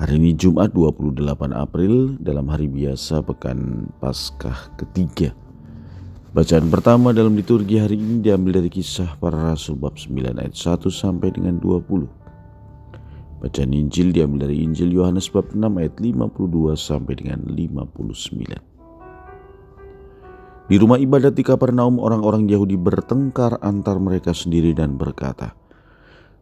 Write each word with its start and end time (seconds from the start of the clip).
Hari 0.00 0.16
ini 0.16 0.32
Jumat 0.32 0.72
28 0.72 1.52
April 1.52 2.16
dalam 2.24 2.48
hari 2.48 2.72
biasa 2.72 3.20
pekan 3.20 3.84
Paskah 4.00 4.72
ketiga. 4.80 5.36
Bacaan 6.32 6.72
pertama 6.72 7.12
dalam 7.12 7.36
liturgi 7.36 7.76
hari 7.76 8.00
ini 8.00 8.24
diambil 8.24 8.64
dari 8.64 8.72
kisah 8.72 9.20
para 9.20 9.52
rasul 9.52 9.76
bab 9.76 10.00
9 10.00 10.40
ayat 10.40 10.56
1 10.56 10.88
sampai 10.88 11.36
dengan 11.36 11.60
20. 11.60 12.08
Bacaan 13.44 13.72
Injil 13.76 14.16
diambil 14.16 14.48
dari 14.48 14.64
Injil 14.64 14.88
Yohanes 14.88 15.28
bab 15.28 15.52
6 15.52 15.68
ayat 15.68 15.92
52 16.00 16.80
sampai 16.80 17.20
dengan 17.20 17.44
59. 17.52 18.56
Di 20.64 20.76
rumah 20.80 20.96
ibadat 20.96 21.36
di 21.36 21.44
Kapernaum 21.44 22.00
orang-orang 22.00 22.48
Yahudi 22.48 22.80
bertengkar 22.80 23.60
antar 23.60 24.00
mereka 24.00 24.32
sendiri 24.32 24.72
dan 24.72 24.96
berkata, 24.96 25.59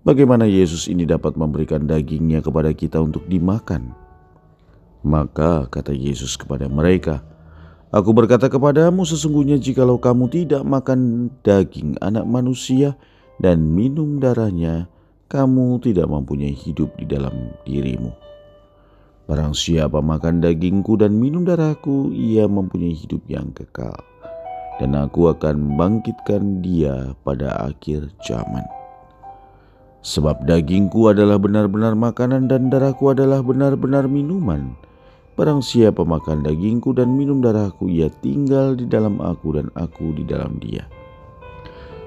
Bagaimana 0.00 0.48
Yesus 0.48 0.88
ini 0.88 1.04
dapat 1.04 1.36
memberikan 1.36 1.84
dagingnya 1.84 2.40
kepada 2.40 2.72
kita 2.72 2.96
untuk 3.04 3.28
dimakan? 3.28 3.92
Maka 5.04 5.68
kata 5.68 5.92
Yesus 5.92 6.40
kepada 6.40 6.72
mereka, 6.72 7.20
Aku 7.90 8.14
berkata 8.16 8.46
kepadamu 8.46 9.02
sesungguhnya 9.02 9.58
jikalau 9.58 9.98
kamu 9.98 10.30
tidak 10.30 10.62
makan 10.62 11.28
daging 11.42 11.98
anak 11.98 12.22
manusia 12.22 12.94
dan 13.42 13.60
minum 13.66 14.22
darahnya, 14.22 14.86
kamu 15.26 15.82
tidak 15.84 16.06
mempunyai 16.06 16.54
hidup 16.54 16.94
di 16.96 17.04
dalam 17.04 17.50
dirimu. 17.66 18.14
Barang 19.28 19.52
siapa 19.52 20.00
makan 20.00 20.40
dagingku 20.40 20.96
dan 20.96 21.18
minum 21.18 21.44
darahku, 21.44 22.14
ia 22.14 22.48
mempunyai 22.48 22.96
hidup 22.96 23.20
yang 23.28 23.52
kekal. 23.52 24.00
Dan 24.80 24.96
aku 24.96 25.28
akan 25.28 25.60
membangkitkan 25.60 26.64
dia 26.64 27.12
pada 27.26 27.68
akhir 27.68 28.06
zaman. 28.24 28.79
Sebab 30.00 30.48
dagingku 30.48 31.12
adalah 31.12 31.36
benar-benar 31.36 31.92
makanan 31.92 32.48
dan 32.48 32.72
darahku 32.72 33.12
adalah 33.12 33.44
benar-benar 33.44 34.08
minuman. 34.08 34.72
Barang 35.36 35.60
siapa 35.60 36.08
makan 36.08 36.40
dagingku 36.40 36.96
dan 36.96 37.12
minum 37.12 37.44
darahku, 37.44 37.84
ia 37.88 38.08
tinggal 38.24 38.76
di 38.80 38.88
dalam 38.88 39.20
aku 39.20 39.60
dan 39.60 39.68
aku 39.76 40.16
di 40.16 40.24
dalam 40.24 40.56
dia. 40.56 40.88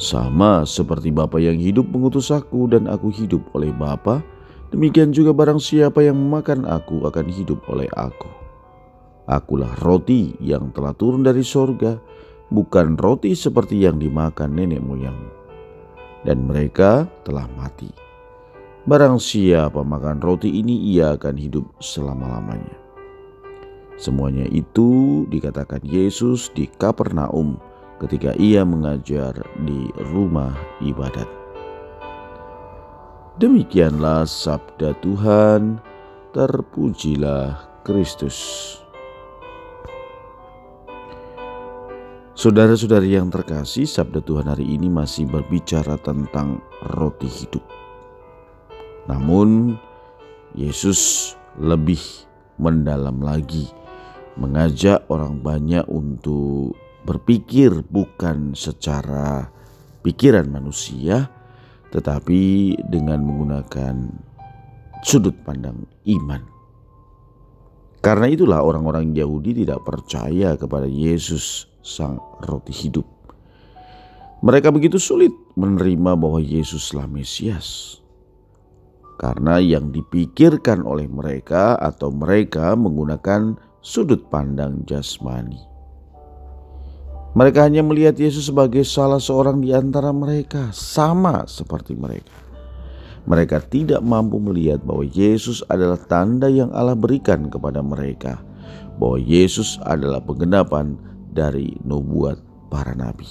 Sama 0.00 0.64
seperti 0.64 1.12
Bapa 1.12 1.36
yang 1.36 1.60
hidup 1.60 1.84
mengutus 1.92 2.32
aku 2.32 2.72
dan 2.72 2.88
aku 2.88 3.12
hidup 3.12 3.44
oleh 3.52 3.68
Bapa, 3.68 4.24
demikian 4.72 5.12
juga 5.12 5.36
barang 5.36 5.60
siapa 5.60 6.00
yang 6.00 6.16
memakan 6.16 6.64
aku 6.64 7.04
akan 7.04 7.26
hidup 7.28 7.60
oleh 7.68 7.86
aku. 7.92 8.32
Akulah 9.28 9.72
roti 9.84 10.36
yang 10.40 10.72
telah 10.72 10.96
turun 10.96 11.20
dari 11.20 11.44
sorga, 11.44 12.00
bukan 12.48 12.96
roti 12.96 13.36
seperti 13.36 13.84
yang 13.84 14.00
dimakan 14.00 14.56
nenek 14.56 14.80
moyangmu 14.80 15.43
dan 16.24 16.48
mereka 16.48 17.06
telah 17.22 17.46
mati. 17.56 17.88
Barang 18.84 19.16
siapa 19.16 19.80
makan 19.80 20.20
roti 20.20 20.60
ini, 20.60 20.92
ia 20.92 21.16
akan 21.16 21.40
hidup 21.40 21.64
selama-lamanya. 21.80 22.76
Semuanya 23.96 24.44
itu 24.50 25.22
dikatakan 25.32 25.80
Yesus 25.86 26.52
di 26.52 26.68
Kapernaum 26.68 27.56
ketika 28.02 28.36
ia 28.36 28.66
mengajar 28.66 29.32
di 29.64 29.88
rumah 30.12 30.52
ibadat. 30.84 31.24
Demikianlah 33.40 34.28
sabda 34.28 34.92
Tuhan, 35.00 35.80
terpujilah 36.36 37.56
Kristus. 37.86 38.83
Saudara-saudari 42.44 43.16
yang 43.16 43.32
terkasih, 43.32 43.88
sabda 43.88 44.20
Tuhan 44.20 44.44
hari 44.44 44.68
ini 44.68 44.92
masih 44.92 45.24
berbicara 45.24 45.96
tentang 45.96 46.60
roti 46.92 47.24
hidup. 47.24 47.64
Namun, 49.08 49.80
Yesus 50.52 51.32
lebih 51.56 51.96
mendalam 52.60 53.24
lagi, 53.24 53.72
mengajak 54.36 55.08
orang 55.08 55.40
banyak 55.40 55.88
untuk 55.88 56.76
berpikir 57.08 57.80
bukan 57.88 58.52
secara 58.52 59.48
pikiran 60.04 60.44
manusia, 60.44 61.32
tetapi 61.96 62.76
dengan 62.92 63.24
menggunakan 63.24 64.04
sudut 65.00 65.32
pandang 65.48 65.88
iman. 66.04 66.53
Karena 68.04 68.28
itulah 68.28 68.60
orang-orang 68.60 69.16
Yahudi 69.16 69.64
tidak 69.64 69.80
percaya 69.80 70.60
kepada 70.60 70.84
Yesus 70.84 71.72
sang 71.80 72.20
roti 72.44 72.68
hidup. 72.68 73.08
Mereka 74.44 74.68
begitu 74.68 75.00
sulit 75.00 75.32
menerima 75.56 76.12
bahwa 76.12 76.36
Yesuslah 76.36 77.08
Mesias. 77.08 77.96
Karena 79.16 79.56
yang 79.56 79.88
dipikirkan 79.88 80.84
oleh 80.84 81.08
mereka 81.08 81.80
atau 81.80 82.12
mereka 82.12 82.76
menggunakan 82.76 83.56
sudut 83.80 84.28
pandang 84.28 84.84
jasmani. 84.84 85.64
Mereka 87.32 87.72
hanya 87.72 87.80
melihat 87.80 88.20
Yesus 88.20 88.52
sebagai 88.52 88.84
salah 88.84 89.16
seorang 89.16 89.64
di 89.64 89.72
antara 89.72 90.12
mereka, 90.12 90.68
sama 90.76 91.48
seperti 91.48 91.96
mereka. 91.96 92.43
Mereka 93.24 93.72
tidak 93.72 94.04
mampu 94.04 94.36
melihat 94.36 94.84
bahwa 94.84 95.08
Yesus 95.08 95.64
adalah 95.72 95.96
tanda 95.96 96.52
yang 96.52 96.68
Allah 96.76 96.92
berikan 96.92 97.48
kepada 97.48 97.80
mereka, 97.80 98.44
bahwa 99.00 99.16
Yesus 99.16 99.80
adalah 99.88 100.20
penggenapan 100.20 101.00
dari 101.32 101.72
nubuat 101.88 102.36
para 102.68 102.92
nabi. 102.92 103.26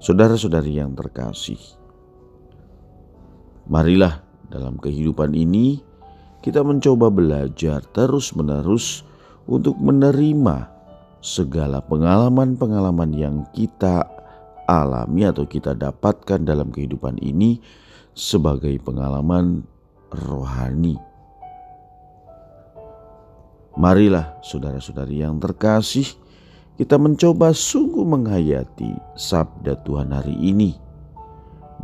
Saudara-saudari 0.00 0.80
yang 0.80 0.96
terkasih, 0.96 1.60
marilah 3.68 4.24
dalam 4.48 4.80
kehidupan 4.80 5.36
ini 5.36 5.82
kita 6.40 6.62
mencoba 6.62 7.10
belajar 7.10 7.82
terus-menerus 7.92 9.02
untuk 9.50 9.74
menerima 9.76 10.70
segala 11.20 11.82
pengalaman-pengalaman 11.82 13.10
yang 13.10 13.36
kita 13.50 14.06
alami 14.66 15.26
atau 15.26 15.46
kita 15.46 15.72
dapatkan 15.72 16.42
dalam 16.42 16.74
kehidupan 16.74 17.22
ini 17.22 17.62
sebagai 18.12 18.74
pengalaman 18.82 19.62
rohani. 20.10 20.98
Marilah 23.76 24.40
saudara-saudari 24.40 25.20
yang 25.20 25.36
terkasih, 25.36 26.08
kita 26.80 26.96
mencoba 26.96 27.52
sungguh 27.52 28.04
menghayati 28.04 28.92
sabda 29.16 29.80
Tuhan 29.84 30.12
hari 30.12 30.36
ini 30.36 30.76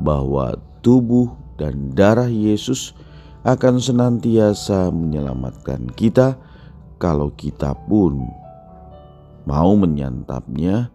bahwa 0.01 0.57
tubuh 0.81 1.33
dan 1.61 1.93
darah 1.93 2.29
Yesus 2.29 2.97
akan 3.45 3.77
senantiasa 3.77 4.89
menyelamatkan 4.89 5.91
kita 5.93 6.39
kalau 6.97 7.35
kita 7.35 7.77
pun 7.91 8.25
mau 9.45 9.75
menyantapnya 9.75 10.89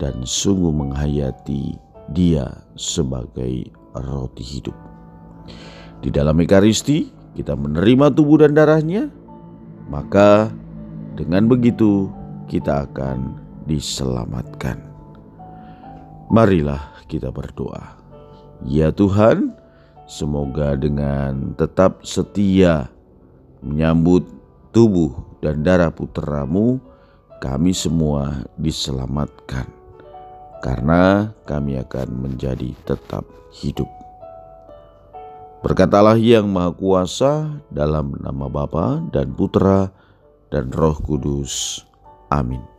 dan 0.00 0.24
sungguh 0.24 0.72
menghayati 0.72 1.76
dia 2.12 2.48
sebagai 2.78 3.68
roti 3.92 4.44
hidup. 4.44 4.76
Di 6.02 6.08
dalam 6.08 6.38
Ekaristi 6.40 7.12
kita 7.36 7.56
menerima 7.56 8.12
tubuh 8.12 8.42
dan 8.42 8.52
darahnya 8.56 9.08
maka 9.88 10.52
dengan 11.16 11.48
begitu 11.48 12.08
kita 12.48 12.88
akan 12.88 13.36
diselamatkan. 13.68 14.80
Marilah 16.32 16.80
kita 17.06 17.28
berdoa. 17.28 18.00
Ya 18.64 18.88
Tuhan, 18.88 19.52
semoga 20.08 20.78
dengan 20.78 21.52
tetap 21.60 22.00
setia 22.06 22.88
menyambut 23.60 24.24
tubuh 24.72 25.12
dan 25.44 25.60
darah 25.60 25.92
putramu, 25.92 26.80
kami 27.44 27.76
semua 27.76 28.48
diselamatkan. 28.56 29.81
Karena 30.62 31.34
kami 31.42 31.74
akan 31.82 32.08
menjadi 32.22 32.70
tetap 32.86 33.26
hidup. 33.50 33.90
Berkatalah 35.62 36.18
yang 36.18 36.50
Maha 36.50 36.70
Kuasa 36.74 37.32
dalam 37.70 38.14
nama 38.18 38.46
Bapa 38.46 39.02
dan 39.10 39.34
Putra 39.34 39.90
dan 40.50 40.70
Roh 40.70 40.98
Kudus. 40.98 41.82
Amin. 42.30 42.71